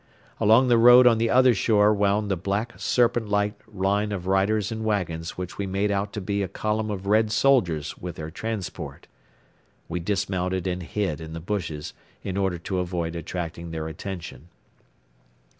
[0.39, 4.71] Along the road on the other shore wound the black serpent like line of riders
[4.71, 8.31] and wagons which we made out to be a column of Red soldiers with their
[8.31, 9.05] transport.
[9.87, 11.93] We dismounted and hid in the bushes
[12.23, 14.47] in order to avoid attracting their attention.